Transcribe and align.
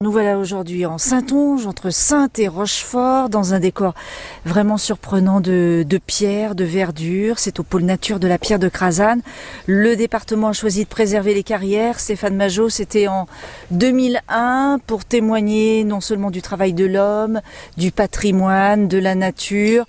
Nous 0.00 0.12
voilà 0.12 0.38
aujourd'hui 0.38 0.86
en 0.86 0.96
Saintonge, 0.96 1.66
entre 1.66 1.90
Sainte 1.90 2.38
et 2.38 2.46
Rochefort, 2.46 3.28
dans 3.28 3.52
un 3.52 3.58
décor 3.58 3.94
vraiment 4.44 4.78
surprenant 4.78 5.40
de, 5.40 5.84
de 5.84 5.98
pierre, 5.98 6.54
de 6.54 6.62
verdure. 6.62 7.40
C'est 7.40 7.58
au 7.58 7.64
pôle 7.64 7.82
nature 7.82 8.20
de 8.20 8.28
la 8.28 8.38
pierre 8.38 8.60
de 8.60 8.68
Crasane. 8.68 9.22
Le 9.66 9.96
département 9.96 10.50
a 10.50 10.52
choisi 10.52 10.84
de 10.84 10.88
préserver 10.88 11.34
les 11.34 11.42
carrières. 11.42 11.98
Stéphane 11.98 12.36
Majot, 12.36 12.68
c'était 12.68 13.08
en 13.08 13.26
2001 13.72 14.78
pour 14.86 15.04
témoigner 15.04 15.82
non 15.82 16.00
seulement 16.00 16.30
du 16.30 16.42
travail 16.42 16.74
de 16.74 16.84
l'homme, 16.84 17.40
du 17.76 17.90
patrimoine, 17.90 18.86
de 18.86 18.98
la 18.98 19.16
nature, 19.16 19.84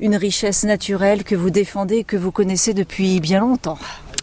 une 0.00 0.16
richesse 0.16 0.64
naturelle 0.64 1.22
que 1.22 1.34
vous 1.34 1.50
défendez, 1.50 2.02
que 2.04 2.16
vous 2.16 2.32
connaissez 2.32 2.72
depuis 2.72 3.20
bien 3.20 3.40
longtemps. 3.40 3.76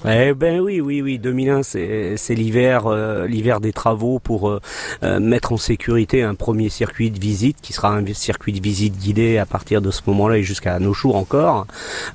Eh 0.06 0.34
ben 0.36 0.60
oui, 0.60 0.80
oui, 0.80 1.02
oui. 1.02 1.18
2001, 1.18 1.64
c'est 1.64 2.36
l'hiver, 2.36 2.86
euh, 2.86 3.26
l'hiver 3.26 3.60
des 3.60 3.74
travaux 3.74 4.20
pour 4.20 4.50
euh, 4.50 4.62
euh, 5.02 5.20
mettre 5.20 5.54
en 5.54 5.58
sécurité 5.58 6.22
un 6.22 6.36
premier 6.36 6.70
circuit 6.70 7.10
de 7.10 7.20
visite 7.20 7.58
qui 7.62 7.74
sera 7.74 7.96
un 7.96 8.06
circuit 8.14 8.54
de 8.54 8.62
visite 8.62 8.96
guidé 8.98 9.40
à 9.40 9.48
partir 9.48 9.82
de 9.82 9.90
ce 9.90 10.02
moment-là 10.08 10.38
et 10.38 10.44
jusqu'à 10.44 10.78
nos 10.80 10.94
jours 10.94 11.16
encore. 11.16 11.66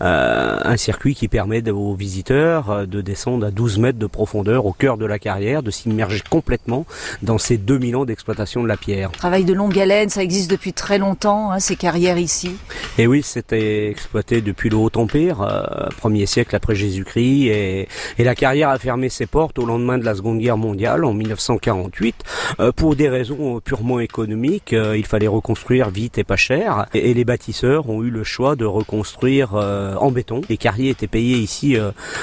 un 0.00 0.76
circuit 0.76 1.14
qui 1.14 1.28
permet 1.28 1.68
aux 1.70 1.94
visiteurs 1.94 2.86
de 2.86 3.00
descendre 3.00 3.46
à 3.46 3.50
12 3.50 3.78
mètres 3.78 3.98
de 3.98 4.06
profondeur 4.06 4.66
au 4.66 4.72
cœur 4.72 4.96
de 4.96 5.06
la 5.06 5.18
carrière, 5.18 5.62
de 5.62 5.70
s'immerger 5.70 6.22
complètement 6.30 6.86
dans 7.22 7.38
ces 7.38 7.56
2000 7.56 7.96
ans 7.96 8.04
d'exploitation 8.04 8.62
de 8.62 8.68
la 8.68 8.76
pierre. 8.76 9.10
Travail 9.12 9.44
de 9.44 9.52
longue 9.52 9.78
haleine, 9.78 10.08
ça 10.08 10.22
existe 10.22 10.50
depuis 10.50 10.72
très 10.72 10.98
longtemps, 10.98 11.50
hein, 11.50 11.58
ces 11.58 11.76
carrières 11.76 12.18
ici. 12.18 12.52
Et 12.98 13.06
oui, 13.06 13.22
c'était 13.22 13.88
exploité 13.88 14.40
depuis 14.40 14.70
le 14.70 14.76
Haut 14.76 14.90
Empire, 14.94 15.90
premier 15.96 16.26
siècle 16.26 16.54
après 16.54 16.74
Jésus-Christ 16.74 17.46
et 17.46 17.71
et, 18.18 18.24
la 18.24 18.34
carrière 18.34 18.68
a 18.68 18.78
fermé 18.78 19.08
ses 19.08 19.26
portes 19.26 19.58
au 19.58 19.66
lendemain 19.66 19.98
de 19.98 20.04
la 20.04 20.14
Seconde 20.14 20.38
Guerre 20.38 20.56
mondiale 20.56 21.04
en 21.04 21.12
1948 21.12 22.24
euh, 22.60 22.72
pour 22.72 22.96
des 22.96 23.08
raisons 23.08 23.60
purement 23.60 24.00
économiques. 24.00 24.72
Euh, 24.72 24.96
il 24.96 25.06
fallait 25.06 25.26
reconstruire 25.26 25.90
vite 25.90 26.18
et 26.18 26.24
pas 26.24 26.36
cher 26.36 26.86
et, 26.94 27.12
les 27.14 27.24
bâtisseurs 27.24 27.88
ont 27.90 28.02
eu 28.02 28.10
le 28.10 28.24
choix 28.24 28.56
de 28.56 28.64
reconstruire 28.64 29.54
euh, 29.54 29.94
en 29.96 30.10
béton. 30.10 30.40
Les 30.48 30.56
carriers 30.56 30.90
étaient 30.90 31.06
payés 31.06 31.36
ici 31.36 31.76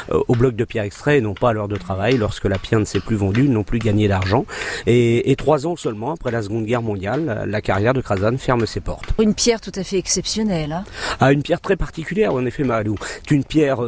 au 0.10 0.36
bloc 0.36 0.56
de 0.56 0.66
pierre 0.66 0.84
extrait 0.84 1.18
et 1.18 1.22
non 1.22 1.34
pas 1.34 1.50
à 1.50 1.54
l'heure 1.54 1.68
de 1.68 1.76
travail. 1.76 2.18
Lorsque 2.18 2.46
la 2.46 2.58
pierre 2.58 2.80
ne 2.80 2.86
s'est 2.86 3.00
plus 3.00 3.16
vendue, 3.16 3.46
ils 3.46 3.52
n'ont 3.52 3.64
plus 3.64 3.80
gagné 3.80 4.08
d'argent. 4.08 4.46
Et, 4.88 5.36
trois 5.38 5.68
ans 5.68 5.76
seulement 5.76 6.12
après 6.12 6.32
la 6.32 6.42
Seconde 6.42 6.66
Guerre 6.66 6.82
mondiale, 6.82 7.46
la 7.48 7.62
carrière 7.62 7.94
de 7.94 8.02
Crasane 8.02 8.38
ferme 8.38 8.66
ses 8.66 8.82
portes. 8.82 9.14
Une 9.20 9.34
pierre 9.34 9.62
tout 9.62 9.72
à 9.76 9.84
fait 9.84 9.98
exceptionnelle. 9.98 10.72
Hein 10.72 10.84
ah, 11.20 11.32
une 11.32 11.44
pierre 11.44 11.62
très 11.62 11.76
particulière 11.76 12.34
en 12.34 12.46
effet, 12.46 12.64
Malou. 12.64 12.96
C'est 13.22 13.32
une 13.32 13.44
pierre 13.44 13.82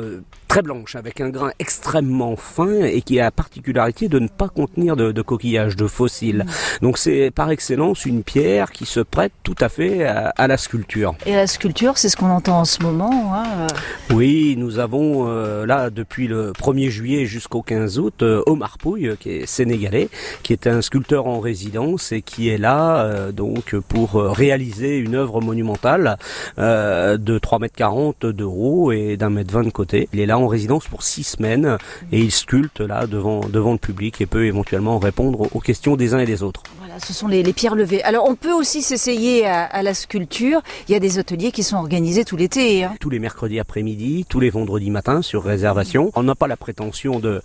très 0.51 0.61
blanche 0.61 0.97
avec 0.97 1.21
un 1.21 1.29
grain 1.29 1.51
extrêmement 1.59 2.35
fin 2.35 2.83
et 2.83 3.01
qui 3.01 3.21
a 3.21 3.23
la 3.23 3.31
particularité 3.31 4.09
de 4.09 4.19
ne 4.19 4.27
pas 4.27 4.49
contenir 4.49 4.97
de, 4.97 5.21
coquillages, 5.21 5.77
de 5.77 5.87
fossiles. 5.87 6.43
Mm. 6.45 6.83
Donc 6.83 6.97
c'est 6.97 7.31
par 7.31 7.51
excellence 7.51 8.05
une 8.05 8.21
pierre 8.21 8.73
qui 8.73 8.85
se 8.85 8.99
prête 8.99 9.31
tout 9.43 9.55
à 9.61 9.69
fait 9.69 10.03
à, 10.03 10.47
la 10.49 10.57
sculpture. 10.57 11.15
Et 11.25 11.35
la 11.35 11.47
sculpture, 11.47 11.97
c'est 11.97 12.09
ce 12.09 12.17
qu'on 12.17 12.29
entend 12.29 12.59
en 12.59 12.65
ce 12.65 12.83
moment. 12.83 13.33
Hein 13.33 13.45
euh. 13.61 13.67
oui, 14.13 14.55
nous 14.57 14.79
avons 14.79 15.29
euh, 15.29 15.65
là 15.65 15.89
depuis 15.89 16.27
le 16.27 16.51
1er 16.51 16.89
juillet 16.89 17.25
jusqu'au 17.25 17.61
15 17.61 17.97
août 17.99 18.21
euh, 18.21 18.43
Omar 18.45 18.77
Pouille, 18.77 19.15
qui 19.21 19.29
est 19.29 19.45
sénégalais, 19.45 20.09
qui 20.43 20.51
est 20.51 20.67
un 20.67 20.81
sculpteur 20.81 21.27
en 21.27 21.39
résidence 21.39 22.11
et 22.11 22.21
qui 22.21 22.49
est 22.49 22.57
là 22.57 23.31
donc 23.31 23.73
pour 23.87 24.15
réaliser 24.15 24.97
une 24.97 25.15
œuvre 25.15 25.39
monumentale 25.39 26.17
de 26.57 27.39
3,40 27.39 28.15
m 28.21 28.33
de 28.33 28.43
haut 28.43 28.91
et 28.91 29.15
d'un 29.15 29.29
mètre 29.29 29.53
20 29.53 29.63
de 29.63 29.69
côté. 29.69 30.09
Il 30.11 30.19
est 30.19 30.25
là 30.25 30.40
en 30.41 30.47
résidence 30.47 30.87
pour 30.87 31.03
six 31.03 31.23
semaines 31.23 31.77
et 32.11 32.19
il 32.19 32.31
sculpte 32.31 32.81
là 32.81 33.07
devant, 33.07 33.41
devant 33.41 33.71
le 33.71 33.77
public 33.77 34.21
et 34.21 34.25
peut 34.25 34.45
éventuellement 34.45 34.99
répondre 34.99 35.47
aux 35.53 35.59
questions 35.59 35.95
des 35.95 36.13
uns 36.13 36.19
et 36.19 36.25
des 36.25 36.43
autres 36.43 36.63
ce 36.99 37.13
sont 37.13 37.27
les, 37.27 37.43
pierres 37.53 37.75
levées. 37.75 38.03
Alors 38.03 38.27
on 38.27 38.35
peut 38.35 38.53
aussi 38.53 38.81
s'essayer 38.81 39.45
à, 39.45 39.81
la 39.83 39.93
sculpture. 39.93 40.61
Il 40.87 40.91
y 40.91 40.95
a 40.95 40.99
des 40.99 41.19
ateliers 41.19 41.51
qui 41.51 41.63
sont 41.63 41.77
organisés 41.77 42.25
tout 42.25 42.37
l'été. 42.37 42.83
Hein. 42.83 42.93
Tous 42.99 43.09
les 43.09 43.19
mercredis 43.19 43.59
après-midi, 43.59 44.25
tous 44.27 44.39
les 44.39 44.49
vendredis 44.49 44.91
matins 44.91 45.21
sur 45.21 45.43
réservation. 45.43 46.11
On 46.15 46.23
n'a 46.23 46.35
pas 46.35 46.47
la 46.47 46.57
prétention 46.57 47.19
de, 47.19 47.41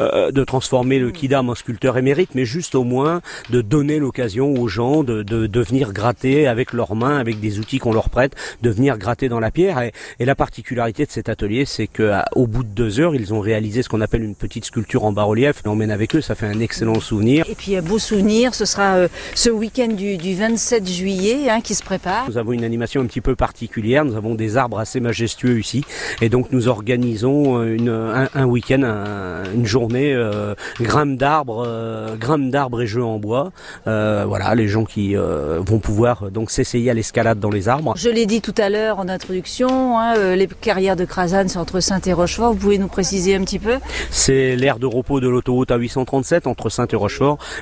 euh, 0.00 0.30
de 0.30 0.44
transformer 0.44 0.98
le 0.98 1.10
kidam 1.10 1.48
en 1.50 1.54
sculpteur 1.54 1.98
émérite, 1.98 2.30
mais 2.34 2.44
juste 2.44 2.74
au 2.74 2.84
moins 2.84 3.20
de 3.50 3.60
donner 3.60 3.98
l'occasion 3.98 4.54
aux 4.54 4.68
gens 4.68 5.02
de, 5.02 5.22
de, 5.22 5.60
venir 5.60 5.92
gratter 5.92 6.46
avec 6.46 6.72
leurs 6.72 6.94
mains, 6.94 7.18
avec 7.18 7.38
des 7.40 7.58
outils 7.58 7.78
qu'on 7.78 7.92
leur 7.92 8.08
prête, 8.08 8.34
de 8.62 8.70
venir 8.70 8.96
gratter 8.96 9.28
dans 9.28 9.40
la 9.40 9.50
pierre. 9.50 9.80
Et, 9.82 9.92
la 10.30 10.34
particularité 10.34 11.06
de 11.06 11.10
cet 11.10 11.28
atelier, 11.28 11.64
c'est 11.64 11.88
qu'au 12.40 12.46
bout 12.46 12.62
de 12.62 12.70
deux 12.70 13.00
heures, 13.00 13.14
ils 13.14 13.34
ont 13.34 13.40
réalisé 13.40 13.82
ce 13.82 13.90
qu'on 13.90 14.00
appelle 14.00 14.24
une 14.24 14.34
petite 14.34 14.64
sculpture 14.64 15.04
en 15.04 15.12
bas-relief. 15.12 15.60
On 15.66 15.72
emmène 15.72 15.90
avec 15.90 16.16
eux, 16.16 16.22
ça 16.22 16.34
fait 16.34 16.46
un 16.46 16.58
excellent 16.60 16.98
souvenir. 16.98 17.44
Et 17.50 17.54
puis 17.54 17.76
un 17.76 17.82
beau 17.82 17.98
souvenir, 17.98 18.54
ce 18.54 18.64
sera 18.64 18.94
euh, 18.94 19.08
ce 19.34 19.50
week-end 19.50 19.88
du, 19.88 20.16
27 20.34 20.88
juillet 20.88 21.50
hein, 21.50 21.60
qui 21.60 21.74
se 21.74 21.82
prépare. 21.82 22.24
Nous 22.30 22.38
avons 22.38 22.52
une 22.52 22.64
animation 22.64 23.02
un 23.02 23.06
petit 23.06 23.20
peu 23.20 23.36
particulière. 23.36 24.06
Nous 24.06 24.16
avons 24.16 24.34
des 24.36 24.56
arbres 24.56 24.78
assez 24.78 25.00
majestueux 25.00 25.60
ici. 25.60 25.84
Et 26.22 26.30
donc 26.30 26.50
nous 26.50 26.68
organisons 26.68 27.60
euh, 27.62 28.26
un, 28.34 28.46
week-end, 28.46 28.82
une 29.54 29.66
journée 29.66 30.14
euh, 30.14 30.54
grimpe 30.80 31.18
d'arbres, 31.18 31.64
euh, 31.66 32.16
d'arbres 32.16 32.80
et 32.80 32.86
jeux 32.86 33.04
en 33.04 33.18
bois. 33.18 33.52
voilà, 33.84 34.54
les 34.54 34.68
gens 34.68 34.86
qui 34.86 35.14
vont 35.14 35.78
pouvoir 35.78 36.30
donc 36.30 36.50
s'essayer 36.50 36.90
à 36.90 36.94
l'escalade 36.94 37.38
dans 37.38 37.50
les 37.50 37.68
arbres. 37.68 37.92
Je 37.98 38.08
l'ai 38.08 38.24
dit 38.24 38.40
tout 38.40 38.54
à 38.56 38.70
l'heure 38.70 38.98
en 38.98 39.08
introduction, 39.08 39.98
hein, 39.98 40.14
les 40.34 40.46
carrières 40.46 40.96
de 40.96 41.04
Crasane, 41.04 41.50
c'est 41.50 41.58
entre 41.58 41.80
Saint 41.80 42.00
et 42.06 42.14
Vous 42.38 42.54
pouvez 42.54 42.78
nous 42.78 42.88
préciser 42.88 43.34
un 43.34 43.40
petit 43.40 43.58
peu 43.58 43.78
C'est 44.10 44.56
l'aire 44.56 44.78
de 44.78 44.86
repos 44.86 45.20
de 45.20 45.28
l'autoroute 45.28 45.70
A837 45.70 46.46
entre 46.46 46.68
Saint 46.68 46.86
et 46.86 46.96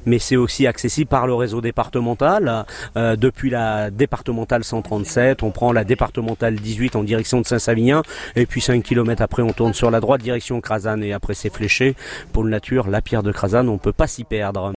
mais 0.07 0.19
c'est 0.19 0.37
aussi 0.37 0.67
accessible 0.67 1.09
par 1.09 1.27
le 1.27 1.35
réseau 1.35 1.61
départemental. 1.61 2.67
Euh, 2.97 3.17
depuis 3.17 3.51
la 3.51 3.91
départementale 3.91 4.65
137, 4.65 5.43
on 5.43 5.51
prend 5.51 5.73
la 5.73 5.85
départementale 5.85 6.57
18 6.57 6.97
en 6.97 7.03
direction 7.03 7.41
de 7.41 7.47
Saint-Savinien, 7.47 8.03
et 8.37 8.47
puis 8.47 8.61
5 8.61 8.83
km 8.83 9.23
après 9.23 9.43
on 9.43 9.53
tourne 9.53 9.75
sur 9.75 9.91
la 9.91 10.01
droite 10.01 10.23
direction 10.23 10.61
Crasane, 10.61 11.03
et 11.03 11.13
après 11.13 11.35
c'est 11.35 11.53
fléché. 11.53 11.95
Pour 12.33 12.45
le 12.45 12.51
nature, 12.51 12.89
la 12.89 13.01
pierre 13.01 13.23
de 13.23 13.33
Crasane, 13.33 13.69
on 13.69 13.79
peut 13.79 13.93
pas 13.93 14.07
s'y 14.07 14.25
perdre. 14.25 14.67